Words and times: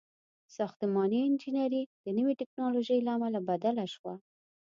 •ساختماني 0.57 1.19
انجینري 1.27 1.83
د 2.05 2.07
نوې 2.17 2.33
ټیکنالوژۍ 2.41 2.99
له 3.05 3.11
امله 3.17 3.39
بدله 3.49 3.85
شوه. 3.93 4.13